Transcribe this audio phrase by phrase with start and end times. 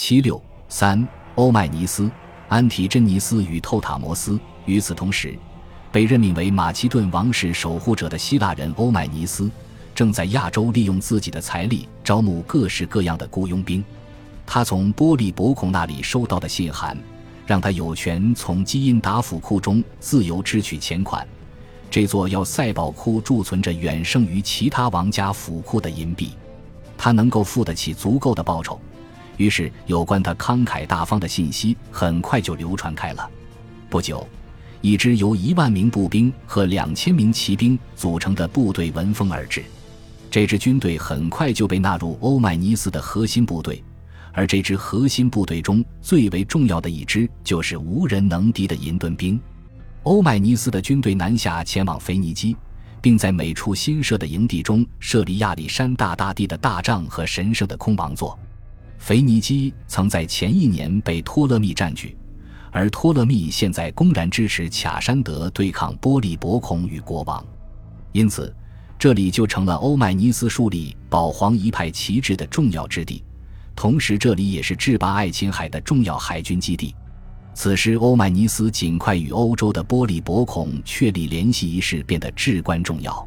[0.00, 2.08] 七六三，欧迈尼斯、
[2.48, 4.38] 安提真尼斯与透塔摩斯。
[4.64, 5.36] 与此同时，
[5.90, 9.50] 被任命为马其顿王室守护者的希腊人欧迈尼斯，
[9.96, 13.84] 正在亚洲利用自己的财力招募各式各样的雇佣兵。
[14.46, 16.96] 他从波利伯孔那里收到的信函，
[17.44, 21.26] 让他有权从基因达府库中自由支取钱款。
[21.90, 26.34] 这座要塞宝库贮存着远胜于其他王家府库的银币，
[26.96, 28.80] 他能够付得起足够的报酬。
[29.38, 33.30] 于是，有关他慷慨大方的信息很快就流传开了。
[33.88, 34.28] 不久，
[34.80, 39.64] 一支由一万名步兵和两千名骑兵组成的部队闻风而至。
[40.30, 43.82] 这支军队很快就被纳入欧迈尼斯的核心部队，
[44.32, 49.40] 而这支核心部队中最为重要的一支，就是无人能敌的银盾兵。
[50.02, 52.56] 欧迈尼斯的军队南下前往腓尼基，
[53.00, 58.38] 并在每处新设的营地中设立亚历山大大帝的大帐和神圣的空王座。
[58.98, 62.16] 腓尼基曾在前一年被托勒密占据，
[62.70, 67.44] 而托勒密现在公然支持卡山德对抗波利伯孔与国王，
[68.12, 68.54] 因此
[68.98, 73.24] 这里就成了欧迈尼斯树立保皇一派旗帜的重要之地，
[73.74, 76.94] 同时这里也是制霸爱琴海的重要海军基地。
[77.54, 83.26] 此时，欧迈尼斯尽快与欧洲的波利伯孔确立联系一事变得至关重要。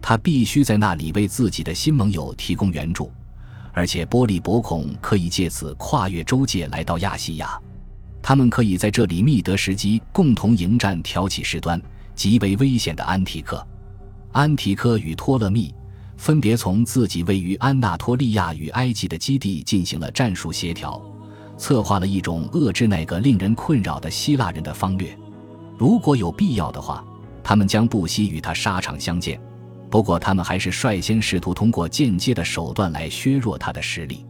[0.00, 3.10] 他必须在那里为自己的新盟友提供援助，
[3.72, 7.60] 而且波利伯孔可以借此跨越州界来到亚细亚。
[8.22, 11.80] 他们可以在这里觅得时机，共同迎战挑起事端、
[12.14, 13.66] 极为危险的安提柯。
[14.30, 15.74] 安提柯与托勒密
[16.16, 21.02] 分别从自己位于安纳托利亚与埃及的基地进行了战术协调。
[21.58, 25.16] 策划了一种遏制那个令人困扰的希腊人的方略，
[25.78, 27.04] 如果有必要的话，
[27.44, 29.40] 他们将不惜与他沙场相见。
[29.92, 34.24] 不过，他们还是率先试图通过间接的手段来削弱他的实力。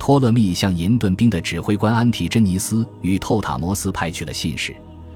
[0.00, 4.74] 托勒密向银盾兵的指挥官安提真尼斯与透塔摩斯派去了信使，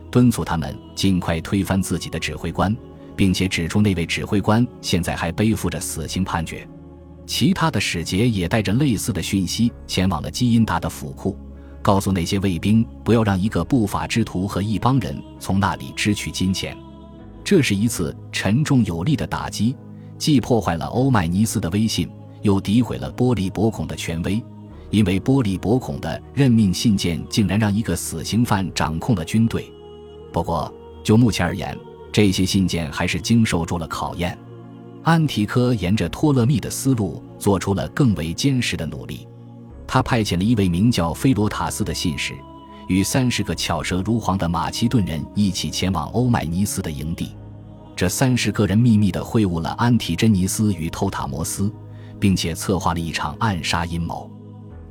[0.09, 2.75] 敦促他们尽快推翻自己的指挥官，
[3.17, 6.65] 并且指出那位指挥官现在还背负着死刑判决。
[7.27, 11.37] 其他的使节也带着类似的讯息前往了基因达的府库。
[11.83, 16.77] 告诉那些卫兵，不要让一个不法之徒和一帮人从那里支取金钱。
[17.43, 19.77] 这是一次沉重有力的打击，
[20.19, 22.09] 既破坏了欧迈尼斯的威信，
[22.43, 24.43] 又诋毁了波利伯孔的权威。
[24.91, 29.71] 因为波利伯孔的任命信件竟然让一个死刑犯掌控了军队。
[30.33, 30.73] 不过，
[31.05, 31.79] 就目前而言，
[32.11, 34.37] 这些信件还是经受住了考验。
[35.05, 39.29] 安提柯沿着托勒密的思路，做出了更为坚实的努力。
[39.87, 42.35] 他派遣了一位名叫菲罗塔斯的信使，
[42.91, 47.37] 与三十个巧舌如簧的马其顿人一起前往欧迈尼斯的营地。
[47.95, 51.73] 这三十个人秘密地会晤了安提真尼斯与透塔摩斯，
[52.19, 54.29] 并且策划了一场暗杀阴谋。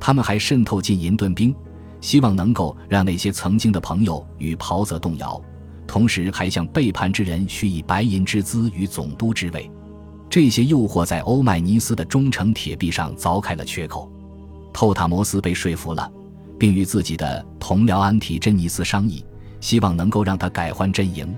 [0.00, 1.54] 他们还渗透进银盾兵，
[2.00, 5.38] 希望能够让那些曾经的朋友与袍泽动摇，
[5.86, 9.70] 同时还向背叛之人许以白银之资与总督之位。
[10.30, 14.10] 这些诱惑在欧迈尼斯的忠诚铁壁上凿开了缺口。
[14.72, 16.10] 透塔摩斯被说服了，
[16.60, 19.24] 并与自己的同僚安提真尼斯商议，
[19.62, 21.34] 希望能够让他改换阵营。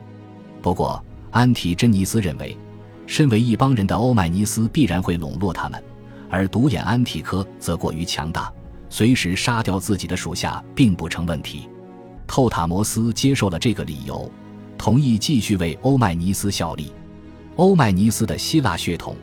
[0.60, 1.00] 不过，
[1.30, 2.58] 安提真尼斯认为，
[3.06, 5.80] 身为一帮人的欧迈尼斯必然会笼络他们，
[6.28, 8.52] 而独眼安提柯则过于强大，
[8.90, 11.68] 随时杀掉自己的属下并不成问题。
[12.26, 14.28] 透塔摩斯接受了这个理由，
[14.76, 16.92] 同意继续为欧迈尼斯效力。
[17.54, 19.14] 欧迈尼斯的希腊血统，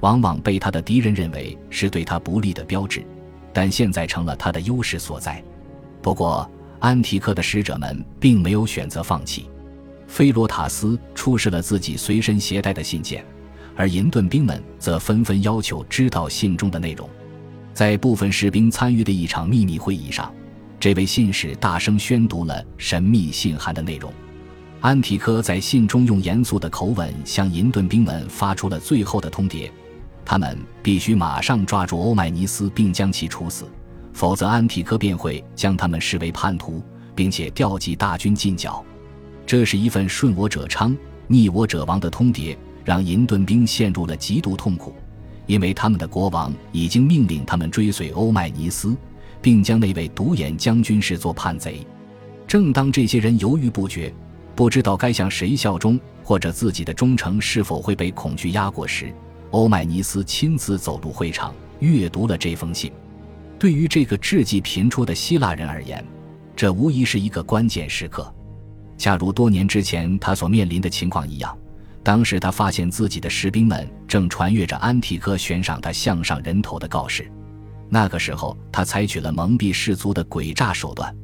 [0.00, 3.06] 往往被他的敌人认为是对他不利的标志。
[3.54, 5.42] 但现在成了他的优势所在。
[6.02, 6.46] 不过，
[6.80, 9.48] 安提柯的使者们并没有选择放弃。
[10.06, 13.24] 菲罗塔斯出示了自己随身携带的信件，
[13.74, 17.08] 而银盾兵们则纷纷要求知道信中的内容。
[17.72, 20.32] 在部分士兵参与的一场秘密会议上，
[20.78, 24.12] 这位信使大声宣读了神秘信函的内容。
[24.80, 29.70] 安提柯在信中用严肃的口吻向银盾兵们发出了最后的通牒。
[30.24, 33.64] 他们必须马上抓住欧迈尼斯，并将其处死，
[34.12, 36.82] 否则安提柯便会将他们视为叛徒，
[37.14, 38.84] 并且调集大军进剿。
[39.46, 40.96] 这是一份顺我者昌，
[41.26, 44.94] 逆我者亡的通牒，让银盾兵陷入了极度痛苦，
[45.46, 48.96] 因为他们的国王已经命令他们追随欧迈尼斯，
[49.42, 51.86] 并将那位独眼将军视作叛贼。
[52.46, 54.12] 正当这些人犹豫不决，
[54.54, 59.12] 不知道该向谁效忠，或者自己的忠诚是否会被恐惧压过时，
[59.54, 62.92] 欧迈尼斯亲自走入会场，阅读了这封信。
[63.56, 66.04] 对于这个志气频出的希腊人而言，
[66.56, 68.34] 这无疑是一个关键时刻。
[68.98, 71.56] 恰如多年之前他所面临的情况一样，
[72.02, 77.30] 当时他发现自己的士兵们正传阅着安提柯悬赏他项上人头的告示。
[77.88, 81.16] 那个时候，他采取了蒙蔽士卒的诡诈手段，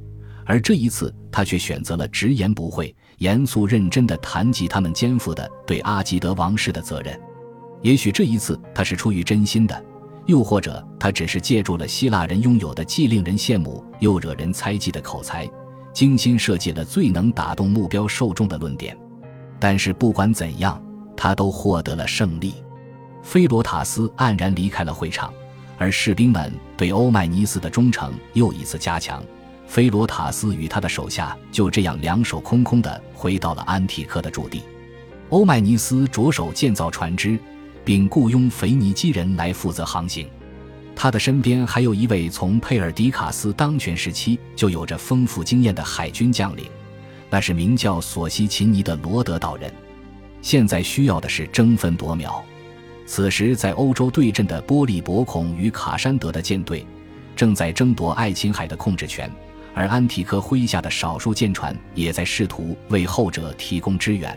[0.46, 7.20] 而这一次，他却选择了直言不讳、严肃认真地谈及他们肩负的对阿基德王室的责任。
[7.82, 9.84] 也许这一次他是出于真心的，
[10.26, 15.48] 又或者他只是借助了希腊人拥有的既令人羡慕又惹人猜忌的口才，
[15.92, 18.96] 精心设计了最能打动目标受众的论点。
[19.58, 20.82] 但是不管怎样，
[21.16, 22.54] 他都获得了胜利。
[23.22, 25.32] 菲罗塔斯黯然离开了会场。
[25.78, 29.24] 而士兵们对欧迈尼斯的忠诚又一次加强，
[29.66, 34.62] 菲罗塔斯与他的手下就这样两手空空地回到了安提柯的驻地。
[35.30, 37.38] 欧迈尼斯着手建造船只，
[37.84, 40.28] 并雇佣腓尼基人来负责航行。
[40.94, 46.66] 他的身边还有一位从佩尔迪卡斯当权时期就有着丰富经验的海军将领，
[47.30, 49.72] 那是名叫索西琴尼的罗德岛人。
[50.42, 52.44] 现在需要的是争分夺秒。
[53.06, 56.86] 此时，在欧洲对阵的波利伯孔与卡山德的舰队，
[57.34, 59.30] 正在争夺爱琴海的控制权，
[59.74, 64.36] 而安提柯麾下的少数舰船也在试图为后者提供支援。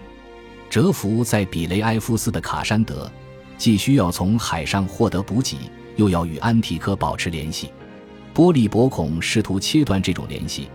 [0.69, 3.11] 蛰伏在比雷埃夫斯的卡山德，
[3.63, 5.55] 既需要从海上获得补给，
[5.95, 7.71] 又要与安提柯保持联系。
[8.33, 10.67] 波利伯孔试图切断这种联系，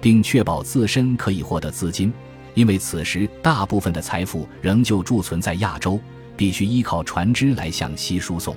[0.00, 2.12] 并确保自身可以获得资金，
[2.54, 6.00] 因为此时大部分的财富仍旧贮存在亚洲。
[6.36, 8.54] 必须依靠船只来向西输送。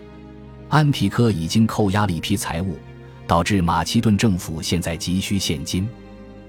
[0.68, 2.78] 安提柯已经扣押了一批财物，
[3.26, 5.90] 导致马其顿政府现在急需现金。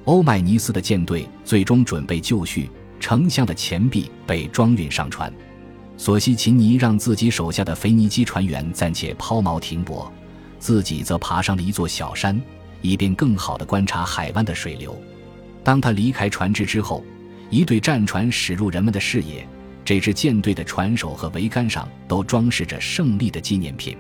[0.05, 5.33] 欧迈尼斯的舰队最终准备就绪，丞相的钱币被装运上船。
[6.01, 10.11] 索西琴尼让自己手下的腓尼基船员暂且抛锚停泊，
[10.59, 12.41] 自己则爬上了一座小山，
[12.81, 14.99] 以便更好地观察海湾的水流。
[15.63, 17.05] 当他离开船只之后，
[17.51, 19.47] 一队战船驶入人们的视野。
[19.85, 23.95] 这支舰队的船首和桅杆上都装饰着胜利的纪念品，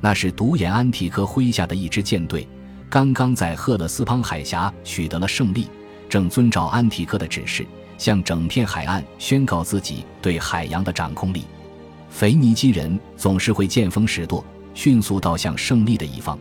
[0.00, 2.48] 那是独眼安提柯麾下的一支舰队，
[2.88, 5.68] 刚刚在赫勒斯滂海峡取得了胜利，
[6.08, 7.66] 正遵照安提柯的指示，
[7.98, 11.44] 向整片海岸宣告自己对海洋的掌控力。
[12.10, 14.44] 腓尼基人总是会见风使舵，
[14.74, 16.38] 迅速倒向胜利的一方，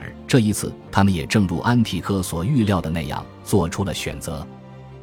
[0.00, 4.46] 而这一次，他们也正如安提柯所预料的那样做出了选择，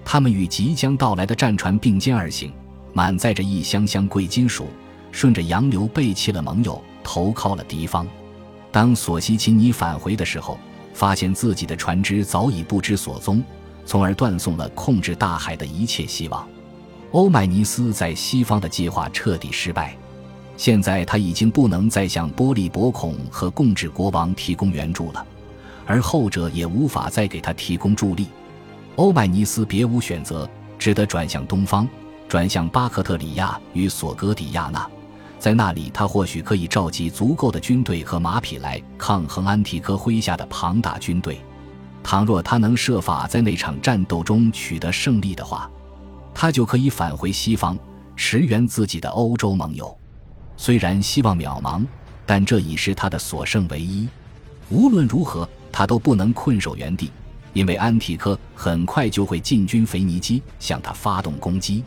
[0.04, 2.52] 他们与即将到来的战船并肩而行。
[2.92, 4.68] 满载着一箱箱贵金属，
[5.12, 8.06] 顺着洋流背弃了盟友，投靠了敌方。
[8.72, 10.60] 当索西琴尼返回的时候，
[10.94, 13.44] 发现自己的船只早已不知所踪，
[13.89, 16.47] 从而断送了控制大海的一切希望。
[17.09, 19.97] 欧迈尼斯在西方的计划彻底失败，
[20.57, 25.25] 现在他已经不能再向波利伯孔和共治国王提供援助了，
[25.88, 28.27] 而后者也无法再给他提供助力。
[28.95, 30.47] 欧迈尼斯别无选择，
[30.77, 31.89] 只得转向东方。
[32.27, 34.88] 转向巴克特里亚与索格底亚纳，
[35.39, 41.42] 在那里他或许可以召集足够的军队和马匹来抗衡安提柯麾下的庞大军队。
[42.09, 45.69] 倘若他能设法在那场战斗中取得胜利的话，
[46.33, 47.77] 他就可以返回西方，
[48.15, 49.95] 驰援自己的欧洲盟友。
[50.57, 51.85] 虽然希望渺茫，
[52.25, 54.07] 但这已是他的所剩唯一。
[54.71, 57.11] 无论如何，他都不能困守原地，
[57.53, 61.83] 因为安提柯很快就会进军腓尼基，向他发动攻击。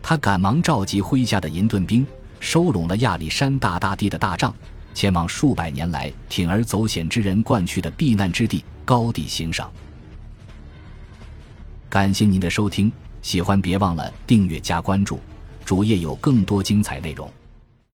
[0.00, 2.06] 他赶忙召集麾下的银盾兵，
[2.38, 4.54] 收拢了亚历山大大帝的大帐，
[4.96, 9.70] 前往数百年来铤而走险之人惯去的避难之地高地行赏。
[11.90, 12.90] 感谢您的收听，
[13.20, 15.20] 喜欢别忘了订阅加关注，
[15.66, 17.30] 主页有更多精彩内容。